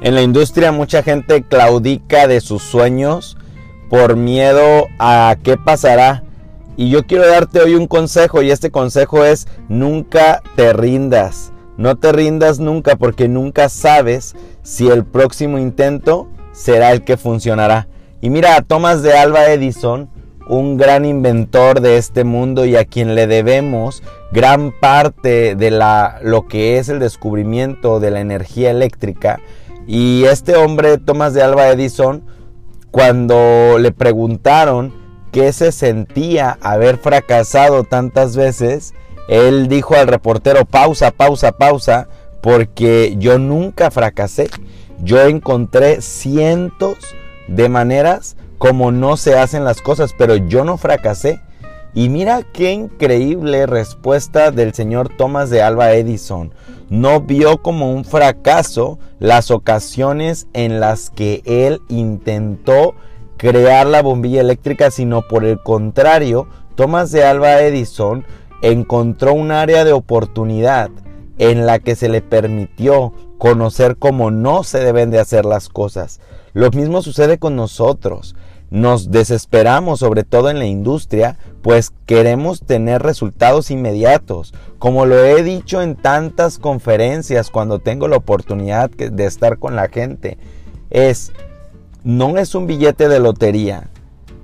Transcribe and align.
En 0.00 0.14
la 0.14 0.22
industria 0.22 0.70
mucha 0.70 1.02
gente 1.02 1.42
claudica 1.42 2.28
de 2.28 2.40
sus 2.40 2.62
sueños 2.62 3.36
por 3.90 4.14
miedo 4.14 4.86
a 5.00 5.36
qué 5.42 5.56
pasará. 5.56 6.22
Y 6.76 6.88
yo 6.90 7.04
quiero 7.04 7.26
darte 7.26 7.60
hoy 7.60 7.74
un 7.74 7.88
consejo 7.88 8.40
y 8.42 8.52
este 8.52 8.70
consejo 8.70 9.24
es 9.24 9.48
nunca 9.68 10.40
te 10.54 10.72
rindas. 10.72 11.52
No 11.76 11.96
te 11.96 12.12
rindas 12.12 12.60
nunca 12.60 12.94
porque 12.94 13.26
nunca 13.26 13.68
sabes 13.68 14.36
si 14.62 14.88
el 14.88 15.04
próximo 15.04 15.58
intento 15.58 16.28
será 16.52 16.92
el 16.92 17.02
que 17.02 17.16
funcionará. 17.16 17.88
Y 18.20 18.30
mira 18.30 18.54
a 18.54 18.62
Thomas 18.62 19.02
de 19.02 19.14
Alba 19.14 19.46
Edison, 19.46 20.10
un 20.48 20.76
gran 20.76 21.04
inventor 21.06 21.80
de 21.80 21.98
este 21.98 22.22
mundo 22.22 22.64
y 22.66 22.76
a 22.76 22.84
quien 22.84 23.16
le 23.16 23.26
debemos 23.26 24.04
gran 24.32 24.72
parte 24.72 25.56
de 25.56 25.70
la, 25.72 26.20
lo 26.22 26.46
que 26.46 26.78
es 26.78 26.88
el 26.88 27.00
descubrimiento 27.00 27.98
de 27.98 28.12
la 28.12 28.20
energía 28.20 28.70
eléctrica 28.70 29.40
y 29.88 30.24
este 30.26 30.54
hombre, 30.54 30.98
Thomas 30.98 31.32
de 31.32 31.42
Alba 31.42 31.70
Edison, 31.70 32.22
cuando 32.90 33.78
le 33.78 33.90
preguntaron 33.90 34.92
qué 35.32 35.50
se 35.54 35.72
sentía 35.72 36.58
haber 36.60 36.98
fracasado 36.98 37.84
tantas 37.84 38.36
veces, 38.36 38.92
él 39.30 39.66
dijo 39.66 39.94
al 39.94 40.06
reportero, 40.06 40.66
pausa, 40.66 41.10
pausa, 41.10 41.52
pausa, 41.52 42.06
porque 42.42 43.14
yo 43.18 43.38
nunca 43.38 43.90
fracasé. 43.90 44.50
Yo 45.02 45.22
encontré 45.22 46.02
cientos 46.02 46.98
de 47.46 47.70
maneras 47.70 48.36
como 48.58 48.92
no 48.92 49.16
se 49.16 49.38
hacen 49.38 49.64
las 49.64 49.80
cosas, 49.80 50.14
pero 50.18 50.36
yo 50.36 50.64
no 50.64 50.76
fracasé. 50.76 51.40
Y 51.94 52.10
mira 52.10 52.42
qué 52.52 52.72
increíble 52.72 53.64
respuesta 53.64 54.50
del 54.50 54.74
señor 54.74 55.08
Thomas 55.16 55.48
de 55.48 55.62
Alba 55.62 55.92
Edison. 55.92 56.52
No 56.90 57.20
vio 57.20 57.62
como 57.62 57.92
un 57.92 58.04
fracaso 58.04 58.98
las 59.18 59.50
ocasiones 59.50 60.46
en 60.52 60.80
las 60.80 61.10
que 61.10 61.42
él 61.44 61.80
intentó 61.88 62.94
crear 63.36 63.86
la 63.86 64.02
bombilla 64.02 64.40
eléctrica, 64.40 64.90
sino 64.90 65.22
por 65.22 65.44
el 65.44 65.62
contrario, 65.62 66.48
Thomas 66.74 67.10
de 67.10 67.24
Alba 67.24 67.60
Edison 67.60 68.24
encontró 68.62 69.34
un 69.34 69.50
área 69.50 69.84
de 69.84 69.92
oportunidad 69.92 70.90
en 71.38 71.66
la 71.66 71.78
que 71.78 71.94
se 71.94 72.08
le 72.08 72.20
permitió 72.20 73.12
conocer 73.38 73.96
cómo 73.96 74.30
no 74.30 74.64
se 74.64 74.80
deben 74.80 75.10
de 75.10 75.20
hacer 75.20 75.44
las 75.44 75.68
cosas. 75.68 76.20
Lo 76.52 76.70
mismo 76.70 77.02
sucede 77.02 77.38
con 77.38 77.54
nosotros. 77.54 78.34
Nos 78.70 79.10
desesperamos, 79.10 80.00
sobre 80.00 80.24
todo 80.24 80.50
en 80.50 80.58
la 80.58 80.66
industria, 80.66 81.38
pues 81.68 81.92
queremos 82.06 82.62
tener 82.62 83.02
resultados 83.02 83.70
inmediatos. 83.70 84.54
Como 84.78 85.04
lo 85.04 85.22
he 85.22 85.42
dicho 85.42 85.82
en 85.82 85.96
tantas 85.96 86.58
conferencias 86.58 87.50
cuando 87.50 87.78
tengo 87.78 88.08
la 88.08 88.16
oportunidad 88.16 88.88
de 88.88 89.26
estar 89.26 89.58
con 89.58 89.76
la 89.76 89.90
gente, 89.90 90.38
es, 90.88 91.30
no 92.04 92.38
es 92.38 92.54
un 92.54 92.66
billete 92.66 93.10
de 93.10 93.20
lotería 93.20 93.90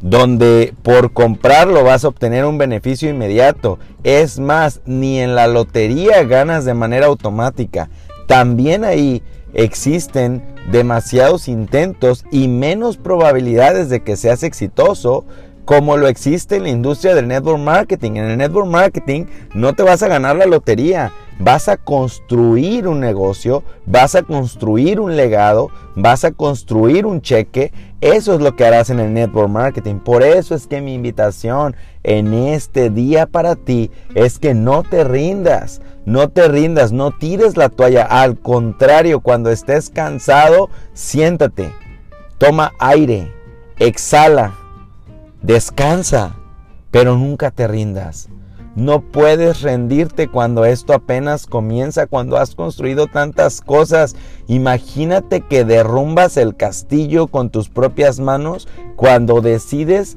donde 0.00 0.74
por 0.82 1.12
comprarlo 1.12 1.84
vas 1.84 2.04
a 2.04 2.08
obtener 2.08 2.44
un 2.44 2.58
beneficio 2.58 3.08
inmediato. 3.08 3.78
Es 4.02 4.40
más, 4.40 4.80
ni 4.84 5.20
en 5.20 5.36
la 5.36 5.46
lotería 5.46 6.24
ganas 6.24 6.64
de 6.64 6.74
manera 6.74 7.06
automática. 7.06 7.88
También 8.26 8.82
ahí 8.82 9.22
existen 9.54 10.42
demasiados 10.72 11.46
intentos 11.46 12.24
y 12.32 12.48
menos 12.48 12.96
probabilidades 12.96 13.88
de 13.90 14.02
que 14.02 14.16
seas 14.16 14.42
exitoso 14.42 15.24
como 15.64 15.96
lo 15.96 16.08
existe 16.08 16.56
en 16.56 16.64
la 16.64 16.70
industria 16.70 17.14
del 17.14 17.28
network 17.28 17.60
marketing. 17.60 18.12
En 18.12 18.30
el 18.30 18.38
network 18.38 18.68
marketing 18.68 19.26
no 19.54 19.74
te 19.74 19.82
vas 19.82 20.02
a 20.02 20.08
ganar 20.08 20.36
la 20.36 20.46
lotería, 20.46 21.12
vas 21.38 21.68
a 21.68 21.76
construir 21.76 22.88
un 22.88 23.00
negocio, 23.00 23.62
vas 23.86 24.14
a 24.14 24.22
construir 24.22 25.00
un 25.00 25.16
legado, 25.16 25.70
vas 25.94 26.24
a 26.24 26.32
construir 26.32 27.06
un 27.06 27.20
cheque. 27.20 27.72
Eso 28.00 28.34
es 28.34 28.40
lo 28.40 28.56
que 28.56 28.64
harás 28.64 28.90
en 28.90 28.98
el 28.98 29.12
network 29.12 29.48
marketing. 29.48 29.96
Por 29.96 30.22
eso 30.22 30.54
es 30.54 30.66
que 30.66 30.80
mi 30.80 30.94
invitación 30.94 31.76
en 32.02 32.34
este 32.34 32.90
día 32.90 33.26
para 33.26 33.54
ti 33.54 33.90
es 34.14 34.38
que 34.38 34.54
no 34.54 34.82
te 34.82 35.04
rindas. 35.04 35.80
No 36.04 36.28
te 36.30 36.48
rindas, 36.48 36.90
no 36.90 37.12
tires 37.12 37.56
la 37.56 37.68
toalla. 37.68 38.02
Al 38.02 38.36
contrario, 38.36 39.20
cuando 39.20 39.50
estés 39.50 39.88
cansado, 39.88 40.68
siéntate, 40.94 41.72
toma 42.38 42.72
aire, 42.80 43.30
exhala, 43.78 44.52
descansa, 45.42 46.36
pero 46.90 47.16
nunca 47.16 47.50
te 47.50 47.66
rindas. 47.68 48.28
No 48.74 49.02
puedes 49.02 49.60
rendirte 49.60 50.28
cuando 50.28 50.64
esto 50.64 50.94
apenas 50.94 51.46
comienza, 51.46 52.06
cuando 52.06 52.38
has 52.38 52.54
construido 52.54 53.06
tantas 53.06 53.60
cosas. 53.60 54.16
Imagínate 54.46 55.42
que 55.42 55.64
derrumbas 55.64 56.38
el 56.38 56.56
castillo 56.56 57.26
con 57.26 57.50
tus 57.50 57.68
propias 57.68 58.18
manos 58.18 58.68
cuando 58.96 59.42
decides 59.42 60.16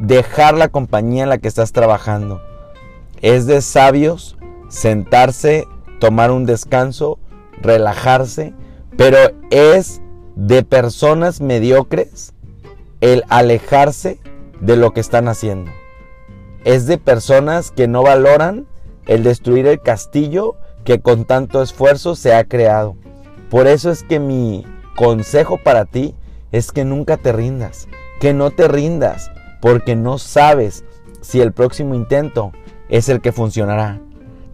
dejar 0.00 0.56
la 0.56 0.68
compañía 0.68 1.22
en 1.22 1.28
la 1.28 1.38
que 1.38 1.46
estás 1.46 1.70
trabajando. 1.70 2.40
Es 3.22 3.46
de 3.46 3.62
sabios 3.62 4.36
sentarse, 4.68 5.64
tomar 6.00 6.32
un 6.32 6.44
descanso, 6.44 7.20
relajarse, 7.62 8.52
pero 8.96 9.18
es 9.50 10.00
de 10.34 10.64
personas 10.64 11.40
mediocres 11.40 12.34
el 13.00 13.22
alejarse 13.28 14.18
de 14.60 14.76
lo 14.76 14.92
que 14.92 15.00
están 15.00 15.28
haciendo. 15.28 15.70
Es 16.64 16.86
de 16.86 16.98
personas 16.98 17.70
que 17.70 17.88
no 17.88 18.02
valoran 18.02 18.66
el 19.06 19.22
destruir 19.22 19.66
el 19.66 19.80
castillo 19.80 20.56
que 20.84 21.00
con 21.00 21.24
tanto 21.24 21.62
esfuerzo 21.62 22.14
se 22.14 22.34
ha 22.34 22.44
creado. 22.44 22.96
Por 23.50 23.66
eso 23.66 23.90
es 23.90 24.02
que 24.02 24.18
mi 24.18 24.64
consejo 24.96 25.58
para 25.62 25.84
ti 25.84 26.14
es 26.52 26.72
que 26.72 26.84
nunca 26.84 27.16
te 27.16 27.32
rindas, 27.32 27.88
que 28.20 28.32
no 28.32 28.50
te 28.50 28.66
rindas, 28.66 29.30
porque 29.60 29.94
no 29.94 30.18
sabes 30.18 30.84
si 31.20 31.40
el 31.40 31.52
próximo 31.52 31.94
intento 31.94 32.52
es 32.88 33.08
el 33.08 33.20
que 33.20 33.32
funcionará. 33.32 34.00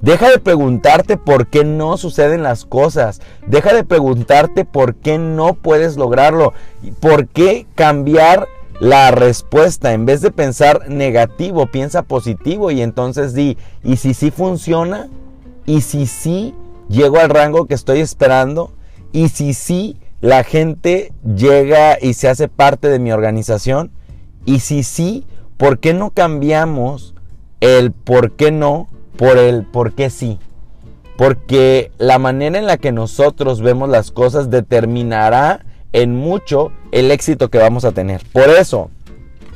Deja 0.00 0.30
de 0.30 0.38
preguntarte 0.38 1.16
por 1.16 1.46
qué 1.46 1.62
no 1.64 1.96
suceden 1.96 2.42
las 2.42 2.64
cosas. 2.64 3.20
Deja 3.46 3.72
de 3.72 3.84
preguntarte 3.84 4.64
por 4.64 4.96
qué 4.96 5.16
no 5.16 5.54
puedes 5.54 5.96
lograrlo. 5.96 6.54
¿Por 6.98 7.28
qué 7.28 7.68
cambiar 7.76 8.48
la 8.82 9.12
respuesta? 9.12 9.92
En 9.92 10.06
vez 10.06 10.22
de 10.22 10.32
pensar 10.32 10.88
negativo, 10.88 11.66
piensa 11.66 12.02
positivo 12.02 12.72
y 12.72 12.82
entonces 12.82 13.32
di, 13.32 13.56
¿y 13.84 13.96
si 13.96 14.12
sí 14.12 14.32
funciona? 14.32 15.08
¿Y 15.66 15.82
si 15.82 16.06
sí 16.06 16.52
llego 16.88 17.20
al 17.20 17.30
rango 17.30 17.66
que 17.66 17.74
estoy 17.74 18.00
esperando? 18.00 18.72
¿Y 19.12 19.28
si 19.28 19.54
sí 19.54 20.00
la 20.20 20.42
gente 20.42 21.12
llega 21.22 21.96
y 22.02 22.14
se 22.14 22.28
hace 22.28 22.48
parte 22.48 22.88
de 22.88 22.98
mi 22.98 23.12
organización? 23.12 23.92
¿Y 24.46 24.58
si 24.58 24.82
sí, 24.82 25.24
por 25.58 25.78
qué 25.78 25.94
no 25.94 26.10
cambiamos 26.10 27.14
el 27.60 27.92
por 27.92 28.32
qué 28.32 28.50
no 28.50 28.88
por 29.16 29.38
el 29.38 29.64
por 29.64 29.92
qué 29.92 30.10
sí. 30.10 30.40
Porque 31.16 31.92
la 31.98 32.18
manera 32.18 32.58
en 32.58 32.66
la 32.66 32.78
que 32.78 32.90
nosotros 32.90 33.60
vemos 33.60 33.88
las 33.88 34.10
cosas 34.10 34.50
determinará 34.50 35.64
en 35.92 36.16
mucho 36.16 36.72
el 36.90 37.10
éxito 37.10 37.48
que 37.48 37.58
vamos 37.58 37.84
a 37.84 37.92
tener. 37.92 38.22
Por 38.32 38.48
eso, 38.48 38.90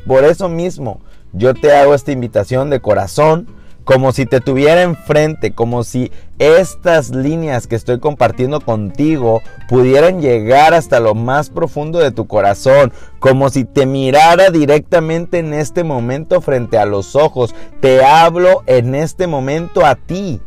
por 0.06 0.24
eso 0.24 0.48
mismo, 0.48 1.00
yo 1.32 1.54
te 1.54 1.72
hago 1.72 1.94
esta 1.94 2.12
invitación 2.12 2.70
de 2.70 2.80
corazón, 2.80 3.48
como 3.84 4.10
si 4.10 4.26
te 4.26 4.41
tuviera 4.41 4.82
enfrente, 4.82 5.54
como 5.54 5.84
si 5.84 6.10
estas 6.41 7.10
líneas 7.10 7.69
que 7.69 7.76
estoy 7.76 8.00
compartiendo 8.00 8.60
contigo 8.60 9.42
pudieran 9.69 10.20
llegar 10.20 10.75
hasta 10.75 10.98
lo 10.98 11.14
más 11.14 11.50
profundo 11.50 12.00
de 12.00 12.10
tu 12.10 12.26
corazón, 12.26 12.92
como 13.20 13.48
si 13.48 13.64
te 13.64 13.86
mirara 13.86 14.50
directamente 14.50 15.38
en 15.38 15.54
este 15.54 15.84
momento 15.84 16.41
frente 16.41 16.78
a 16.78 16.84
los 16.84 17.14
ojos. 17.14 17.54
Te 17.80 18.04
hablo 18.04 18.64
en 18.66 18.96
este 18.96 19.28
momento 19.28 19.87
a 19.87 19.94
ti, 19.94 20.40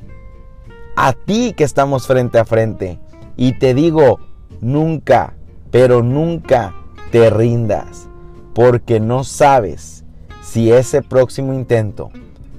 a 0.98 1.14
ti 1.14 1.54
que 1.56 1.64
estamos 1.64 2.08
frente 2.08 2.40
a 2.40 2.46
frente. 2.46 3.00
Y 3.38 3.58
te 3.58 3.74
digo, 3.74 4.19
nunca, 4.60 5.36
pero 5.71 6.04
nunca 6.04 6.74
te 7.12 7.30
rindas, 7.30 8.07
porque 8.54 9.00
no 9.00 9.24
sabes 9.24 10.04
si 10.42 10.71
ese 10.71 11.01
próximo 11.01 11.54
intento 11.54 12.12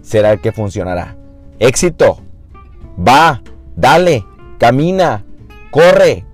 será 0.02 0.32
el 0.32 0.40
que 0.40 0.52
funcionará. 0.52 1.16
Éxito. 1.58 2.20
Va, 2.98 3.42
dale, 3.76 4.24
camina, 4.58 5.24
corre, 5.70 6.24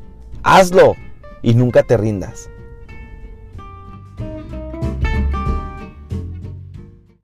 hazlo 0.42 0.94
y 1.42 1.54
nunca 1.54 1.82
te 1.82 1.96
rindas. 1.96 2.50